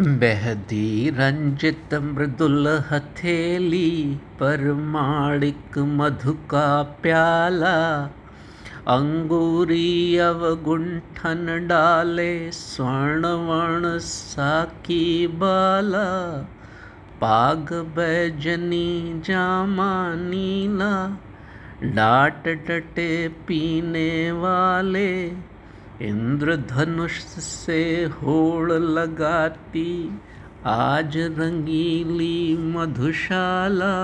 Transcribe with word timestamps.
बहती 0.00 1.10
रंजित 1.10 1.94
मृदुल 1.94 2.68
हथेली 2.68 4.20
पर 4.40 4.72
माणिक 4.72 5.78
मधु 5.78 6.32
का 6.32 6.82
प्याला। 6.82 8.02
अंगूरी 8.86 10.16
अवगुंठन 10.16 11.66
डाले 11.68 12.50
स्वर्ण 12.50 13.26
वर्ण 13.26 13.98
साकी 13.98 15.26
बाला। 15.26 16.32
पाग 17.20 17.72
बैजनी 17.72 19.22
जामा 19.26 20.14
नीला। 20.14 21.16
डाट 21.82 22.48
डटे 22.48 23.28
पीने 23.28 24.32
वाले 24.32 25.32
इंद्रधनुष 26.02 27.20
से 27.26 28.04
होड़ 28.04 28.72
लगाती 28.72 30.18
आज 30.64 31.16
रंगीली 31.16 32.56
मधुशाला। 32.56 33.94